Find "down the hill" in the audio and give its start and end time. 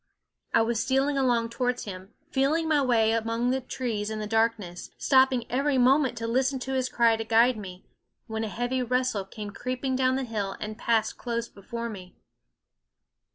9.95-10.57